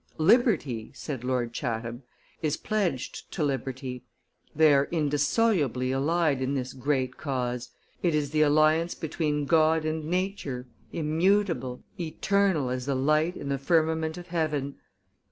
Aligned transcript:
"Liberty," 0.17 0.89
said 0.95 1.23
Lord 1.23 1.53
Chatham, 1.53 2.01
"is 2.41 2.57
pledged 2.57 3.31
to 3.33 3.43
liberty; 3.43 4.03
they 4.55 4.73
are 4.73 4.87
indissolubly 4.91 5.91
allied 5.91 6.41
in 6.41 6.55
this 6.55 6.73
great 6.73 7.17
cause, 7.17 7.69
it 8.01 8.15
is 8.15 8.31
the 8.31 8.41
alliance 8.41 8.95
between 8.95 9.45
God 9.45 9.85
and 9.85 10.05
nature, 10.05 10.65
immutable, 10.91 11.83
eternal, 11.99 12.71
as 12.71 12.87
the 12.87 12.95
light 12.95 13.37
in 13.37 13.49
the 13.49 13.59
firmament 13.59 14.17
of 14.17 14.29
heaven! 14.29 14.77